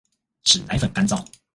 [0.45, 1.23] 使奶粉乾燥